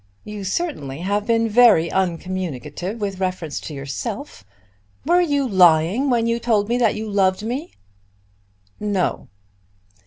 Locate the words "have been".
1.01-1.47